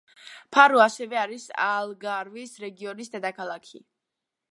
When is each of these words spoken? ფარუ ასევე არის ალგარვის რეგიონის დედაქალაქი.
ფარუ 0.55 0.79
ასევე 0.85 1.19
არის 1.23 1.45
ალგარვის 1.65 2.55
რეგიონის 2.65 3.13
დედაქალაქი. 3.17 3.83